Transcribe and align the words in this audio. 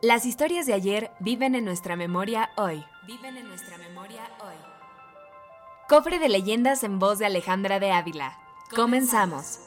Las 0.00 0.26
historias 0.26 0.64
de 0.66 0.74
ayer 0.74 1.10
viven 1.18 1.56
en 1.56 1.64
nuestra 1.64 1.96
memoria 1.96 2.50
hoy. 2.56 2.84
Viven 3.04 3.36
en 3.36 3.48
nuestra 3.48 3.76
memoria 3.78 4.20
hoy. 4.38 4.54
Cofre 5.88 6.20
de 6.20 6.28
leyendas 6.28 6.84
en 6.84 7.00
voz 7.00 7.18
de 7.18 7.26
Alejandra 7.26 7.80
de 7.80 7.90
Ávila. 7.90 8.38
Comenzamos. 8.76 9.58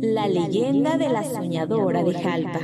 La 0.00 0.26
leyenda 0.26 0.96
de 0.96 1.10
la 1.10 1.22
soñadora 1.22 2.02
de 2.02 2.14
Jalpa. 2.14 2.60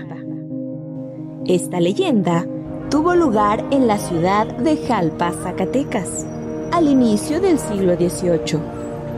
Esta 1.45 1.81
leyenda 1.81 2.47
tuvo 2.91 3.15
lugar 3.15 3.67
en 3.71 3.87
la 3.87 3.99
ciudad 3.99 4.47
de 4.47 4.79
Jalpa, 4.87 5.33
Zacatecas, 5.33 6.27
al 6.73 6.89
inicio 6.89 7.39
del 7.39 7.59
siglo 7.59 7.97
XVIII. 7.97 8.59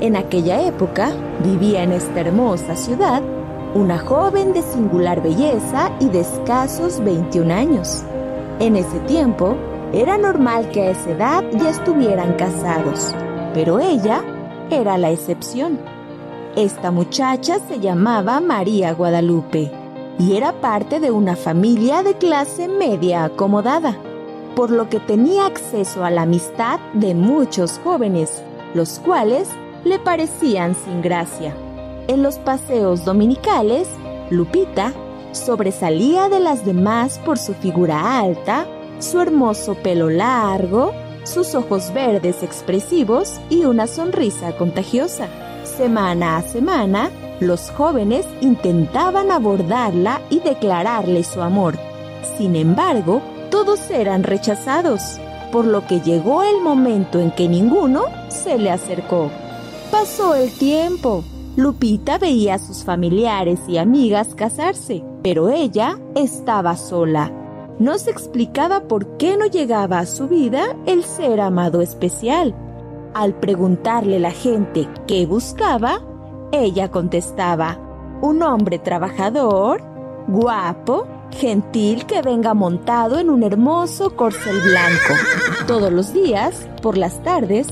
En 0.00 0.16
aquella 0.16 0.60
época 0.66 1.12
vivía 1.44 1.84
en 1.84 1.92
esta 1.92 2.18
hermosa 2.18 2.74
ciudad 2.74 3.22
una 3.74 3.98
joven 3.98 4.52
de 4.52 4.62
singular 4.62 5.22
belleza 5.22 5.92
y 6.00 6.08
de 6.08 6.20
escasos 6.20 7.02
21 7.04 7.54
años. 7.54 8.02
En 8.58 8.74
ese 8.74 8.98
tiempo 9.00 9.56
era 9.92 10.18
normal 10.18 10.70
que 10.70 10.82
a 10.82 10.90
esa 10.90 11.10
edad 11.10 11.44
ya 11.52 11.70
estuvieran 11.70 12.34
casados, 12.34 13.14
pero 13.54 13.78
ella 13.78 14.22
era 14.70 14.98
la 14.98 15.10
excepción. 15.10 15.78
Esta 16.56 16.90
muchacha 16.90 17.58
se 17.68 17.78
llamaba 17.78 18.40
María 18.40 18.92
Guadalupe 18.92 19.70
y 20.18 20.36
era 20.36 20.52
parte 20.60 20.98
de 20.98 21.12
una 21.12 21.36
familia 21.36 22.02
de 22.02 22.14
clase 22.14 22.66
media 22.66 23.24
acomodada, 23.24 23.96
por 24.56 24.72
lo 24.72 24.88
que 24.88 24.98
tenía 24.98 25.46
acceso 25.46 26.04
a 26.04 26.10
la 26.10 26.22
amistad 26.22 26.80
de 26.92 27.14
muchos 27.14 27.80
jóvenes, 27.84 28.42
los 28.74 28.98
cuales 28.98 29.48
le 29.84 30.00
parecían 30.00 30.74
sin 30.74 31.02
gracia. 31.02 31.54
En 32.10 32.24
los 32.24 32.40
paseos 32.40 33.04
dominicales, 33.04 33.86
Lupita 34.30 34.92
sobresalía 35.30 36.28
de 36.28 36.40
las 36.40 36.64
demás 36.64 37.20
por 37.24 37.38
su 37.38 37.54
figura 37.54 38.18
alta, 38.18 38.66
su 38.98 39.20
hermoso 39.20 39.76
pelo 39.76 40.10
largo, 40.10 40.92
sus 41.22 41.54
ojos 41.54 41.94
verdes 41.94 42.42
expresivos 42.42 43.40
y 43.48 43.64
una 43.64 43.86
sonrisa 43.86 44.56
contagiosa. 44.56 45.28
Semana 45.62 46.38
a 46.38 46.42
semana, 46.42 47.12
los 47.38 47.70
jóvenes 47.70 48.26
intentaban 48.40 49.30
abordarla 49.30 50.20
y 50.30 50.40
declararle 50.40 51.22
su 51.22 51.40
amor. 51.40 51.78
Sin 52.36 52.56
embargo, 52.56 53.22
todos 53.52 53.88
eran 53.88 54.24
rechazados, 54.24 55.20
por 55.52 55.64
lo 55.64 55.86
que 55.86 56.00
llegó 56.00 56.42
el 56.42 56.60
momento 56.60 57.20
en 57.20 57.30
que 57.30 57.48
ninguno 57.48 58.06
se 58.26 58.58
le 58.58 58.72
acercó. 58.72 59.30
Pasó 59.92 60.34
el 60.34 60.50
tiempo. 60.50 61.22
Lupita 61.56 62.16
veía 62.18 62.54
a 62.54 62.58
sus 62.58 62.84
familiares 62.84 63.60
y 63.66 63.78
amigas 63.78 64.34
casarse, 64.36 65.04
pero 65.22 65.50
ella 65.50 65.98
estaba 66.14 66.76
sola. 66.76 67.32
No 67.78 67.98
se 67.98 68.10
explicaba 68.10 68.82
por 68.82 69.16
qué 69.16 69.36
no 69.36 69.46
llegaba 69.46 69.98
a 69.98 70.06
su 70.06 70.28
vida 70.28 70.76
el 70.86 71.02
ser 71.02 71.40
amado 71.40 71.80
especial. 71.80 72.54
Al 73.14 73.34
preguntarle 73.34 74.20
la 74.20 74.30
gente 74.30 74.88
qué 75.08 75.26
buscaba, 75.26 76.00
ella 76.52 76.90
contestaba, 76.90 77.78
un 78.22 78.42
hombre 78.42 78.78
trabajador, 78.78 79.82
guapo, 80.28 81.06
gentil 81.32 82.06
que 82.06 82.22
venga 82.22 82.54
montado 82.54 83.18
en 83.18 83.30
un 83.30 83.42
hermoso 83.42 84.14
corcel 84.14 84.60
blanco. 84.60 85.14
Todos 85.66 85.92
los 85.92 86.12
días, 86.12 86.68
por 86.82 86.96
las 86.96 87.22
tardes, 87.22 87.66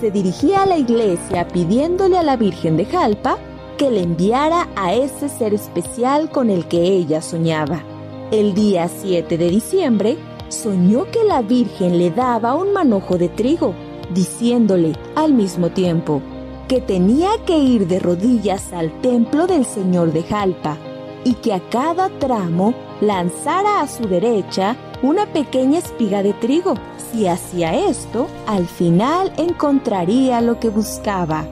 se 0.00 0.10
dirigía 0.10 0.62
a 0.62 0.66
la 0.66 0.78
iglesia 0.78 1.46
pidiéndole 1.48 2.16
a 2.16 2.22
la 2.22 2.36
Virgen 2.36 2.76
de 2.76 2.86
Jalpa 2.86 3.38
que 3.76 3.90
le 3.90 4.02
enviara 4.02 4.68
a 4.74 4.94
ese 4.94 5.28
ser 5.28 5.52
especial 5.54 6.30
con 6.30 6.50
el 6.50 6.66
que 6.66 6.82
ella 6.82 7.20
soñaba. 7.20 7.82
El 8.30 8.54
día 8.54 8.88
7 8.88 9.36
de 9.36 9.48
diciembre, 9.50 10.16
soñó 10.48 11.04
que 11.10 11.24
la 11.24 11.42
Virgen 11.42 11.98
le 11.98 12.10
daba 12.10 12.54
un 12.54 12.72
manojo 12.72 13.18
de 13.18 13.28
trigo, 13.28 13.74
diciéndole 14.12 14.92
al 15.14 15.32
mismo 15.32 15.70
tiempo 15.70 16.20
que 16.66 16.80
tenía 16.80 17.30
que 17.46 17.58
ir 17.58 17.86
de 17.86 17.98
rodillas 17.98 18.72
al 18.72 18.92
templo 19.00 19.46
del 19.46 19.64
Señor 19.64 20.12
de 20.12 20.22
Jalpa 20.22 20.76
y 21.24 21.34
que 21.34 21.52
a 21.52 21.60
cada 21.68 22.08
tramo 22.20 22.74
lanzara 23.00 23.80
a 23.80 23.88
su 23.88 24.06
derecha 24.06 24.76
una 25.02 25.26
pequeña 25.26 25.78
espiga 25.78 26.22
de 26.22 26.32
trigo. 26.34 26.74
Si 27.10 27.26
hacía 27.26 27.74
esto, 27.74 28.28
al 28.46 28.66
final 28.66 29.32
encontraría 29.36 30.40
lo 30.40 30.60
que 30.60 30.68
buscaba. 30.68 31.46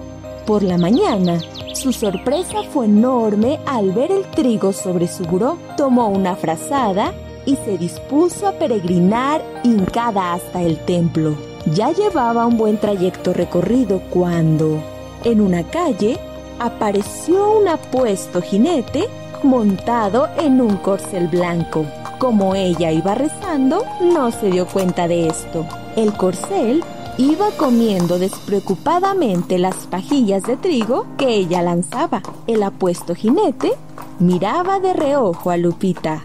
Por 0.46 0.62
la 0.62 0.78
mañana, 0.78 1.40
su 1.74 1.92
sorpresa 1.92 2.62
fue 2.72 2.86
enorme 2.86 3.60
al 3.66 3.92
ver 3.92 4.10
el 4.10 4.24
trigo 4.30 4.72
sobre 4.72 5.06
su 5.06 5.24
buró. 5.24 5.58
Tomó 5.76 6.08
una 6.08 6.36
frazada 6.36 7.12
y 7.44 7.56
se 7.56 7.78
dispuso 7.78 8.46
a 8.46 8.52
peregrinar 8.52 9.42
hincada 9.62 10.34
hasta 10.34 10.62
el 10.62 10.78
templo. 10.84 11.36
Ya 11.74 11.92
llevaba 11.92 12.46
un 12.46 12.56
buen 12.56 12.78
trayecto 12.78 13.32
recorrido 13.32 14.00
cuando, 14.10 14.82
en 15.24 15.40
una 15.40 15.64
calle, 15.64 16.18
apareció 16.58 17.58
un 17.58 17.68
apuesto 17.68 18.40
jinete 18.40 19.08
montado 19.42 20.28
en 20.38 20.60
un 20.60 20.76
corcel 20.78 21.28
blanco. 21.28 21.84
Como 22.18 22.56
ella 22.56 22.90
iba 22.90 23.14
rezando, 23.14 23.84
no 24.00 24.32
se 24.32 24.50
dio 24.50 24.66
cuenta 24.66 25.06
de 25.06 25.28
esto. 25.28 25.64
El 25.94 26.12
corcel 26.14 26.82
iba 27.16 27.50
comiendo 27.56 28.18
despreocupadamente 28.18 29.56
las 29.58 29.86
pajillas 29.86 30.42
de 30.42 30.56
trigo 30.56 31.06
que 31.16 31.28
ella 31.28 31.62
lanzaba. 31.62 32.22
El 32.48 32.64
apuesto 32.64 33.14
jinete 33.14 33.72
miraba 34.18 34.80
de 34.80 34.94
reojo 34.94 35.50
a 35.50 35.56
Lupita. 35.56 36.24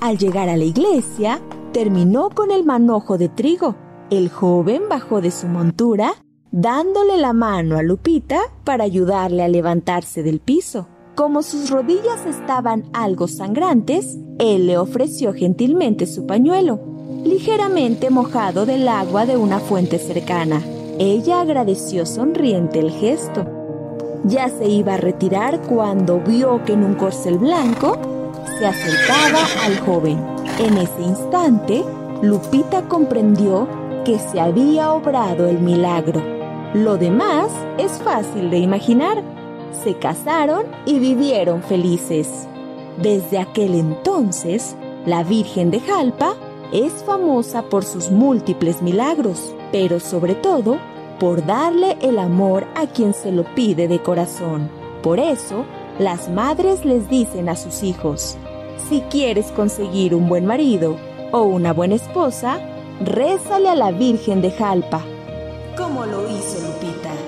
Al 0.00 0.18
llegar 0.18 0.48
a 0.48 0.56
la 0.56 0.64
iglesia, 0.64 1.40
terminó 1.72 2.30
con 2.30 2.50
el 2.50 2.64
manojo 2.64 3.16
de 3.16 3.28
trigo. 3.28 3.76
El 4.10 4.30
joven 4.30 4.82
bajó 4.90 5.20
de 5.20 5.30
su 5.30 5.46
montura, 5.46 6.14
dándole 6.50 7.16
la 7.16 7.32
mano 7.32 7.78
a 7.78 7.82
Lupita 7.82 8.40
para 8.64 8.82
ayudarle 8.82 9.44
a 9.44 9.48
levantarse 9.48 10.24
del 10.24 10.40
piso. 10.40 10.88
Como 11.18 11.42
sus 11.42 11.68
rodillas 11.68 12.24
estaban 12.26 12.84
algo 12.92 13.26
sangrantes, 13.26 14.16
él 14.38 14.68
le 14.68 14.78
ofreció 14.78 15.34
gentilmente 15.34 16.06
su 16.06 16.28
pañuelo, 16.28 16.78
ligeramente 17.24 18.08
mojado 18.08 18.66
del 18.66 18.86
agua 18.86 19.26
de 19.26 19.36
una 19.36 19.58
fuente 19.58 19.98
cercana. 19.98 20.62
Ella 21.00 21.40
agradeció 21.40 22.06
sonriente 22.06 22.78
el 22.78 22.92
gesto. 22.92 23.44
Ya 24.26 24.48
se 24.48 24.68
iba 24.68 24.94
a 24.94 24.96
retirar 24.96 25.60
cuando 25.62 26.20
vio 26.20 26.64
que 26.64 26.74
en 26.74 26.84
un 26.84 26.94
corcel 26.94 27.38
blanco 27.38 27.98
se 28.56 28.66
acercaba 28.66 29.40
al 29.64 29.76
joven. 29.80 30.24
En 30.60 30.76
ese 30.78 31.02
instante, 31.02 31.84
Lupita 32.22 32.82
comprendió 32.82 33.66
que 34.04 34.20
se 34.20 34.38
había 34.38 34.92
obrado 34.92 35.48
el 35.48 35.58
milagro. 35.58 36.22
Lo 36.74 36.96
demás 36.96 37.50
es 37.76 37.90
fácil 38.04 38.50
de 38.50 38.58
imaginar 38.58 39.24
se 39.72 39.94
casaron 39.94 40.66
y 40.86 40.98
vivieron 40.98 41.62
felices. 41.62 42.46
Desde 43.00 43.38
aquel 43.38 43.74
entonces, 43.74 44.76
la 45.06 45.22
Virgen 45.22 45.70
de 45.70 45.80
Jalpa 45.80 46.34
es 46.72 46.92
famosa 47.04 47.62
por 47.62 47.84
sus 47.84 48.10
múltiples 48.10 48.82
milagros, 48.82 49.54
pero 49.72 50.00
sobre 50.00 50.34
todo 50.34 50.78
por 51.18 51.44
darle 51.46 51.96
el 52.00 52.18
amor 52.18 52.66
a 52.74 52.86
quien 52.86 53.14
se 53.14 53.32
lo 53.32 53.44
pide 53.54 53.88
de 53.88 54.00
corazón. 54.00 54.70
Por 55.02 55.18
eso, 55.18 55.64
las 55.98 56.28
madres 56.28 56.84
les 56.84 57.08
dicen 57.08 57.48
a 57.48 57.56
sus 57.56 57.82
hijos, 57.82 58.36
si 58.88 59.00
quieres 59.02 59.46
conseguir 59.52 60.14
un 60.14 60.28
buen 60.28 60.46
marido 60.46 60.96
o 61.32 61.42
una 61.42 61.72
buena 61.72 61.96
esposa, 61.96 62.60
rézale 63.00 63.68
a 63.68 63.74
la 63.74 63.90
Virgen 63.90 64.40
de 64.40 64.50
Jalpa, 64.50 65.02
como 65.76 66.04
lo 66.06 66.28
hizo 66.28 66.58
Lupita. 66.60 67.27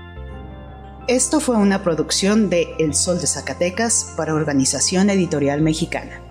Esto 1.11 1.41
fue 1.41 1.57
una 1.57 1.83
producción 1.83 2.49
de 2.49 2.73
El 2.79 2.93
Sol 2.93 3.19
de 3.19 3.27
Zacatecas 3.27 4.13
para 4.15 4.33
Organización 4.33 5.09
Editorial 5.09 5.59
Mexicana. 5.59 6.30